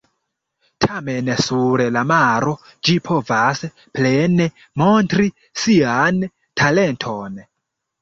Tamen 0.85 1.29
sur 1.47 1.83
la 1.97 2.03
maro 2.13 2.55
ĝi 2.89 2.97
povas 3.11 3.63
plene 4.01 4.51
montri 4.85 5.31
sian 5.67 6.23
talenton. 6.65 7.43